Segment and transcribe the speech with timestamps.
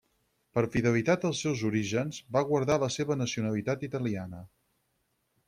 [0.57, 4.43] Per fidelitat als seus orígens, va guardar la seva nacionalitat italiana.